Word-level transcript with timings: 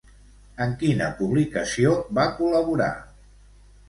En 0.63 0.71
quina 0.83 1.09
publicació 1.19 1.91
va 2.19 2.23
col·laborar? 2.39 2.89